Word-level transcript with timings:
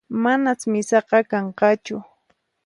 Manas 0.23 0.61
misaqa 0.71 1.19
kanqachu 1.31 1.95